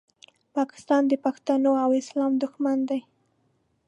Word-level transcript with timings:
پاکستان 0.55 1.01
د 1.07 1.13
پښتنو 1.25 1.71
او 1.83 1.89
اسلام 2.01 2.31
دوښمن 2.43 2.79
دی 2.89 3.01